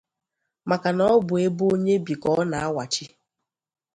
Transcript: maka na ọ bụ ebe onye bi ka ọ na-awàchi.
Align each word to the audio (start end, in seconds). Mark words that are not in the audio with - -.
maka 0.69 0.89
na 0.97 1.03
ọ 1.13 1.15
bụ 1.27 1.33
ebe 1.45 1.63
onye 1.73 1.95
bi 2.05 2.13
ka 2.21 2.29
ọ 2.39 2.41
na-awàchi. 2.51 3.05